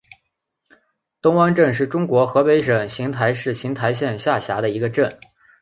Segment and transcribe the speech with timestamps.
[1.21, 5.19] 东汪镇是中国河北省邢台市邢台县下辖的一个镇。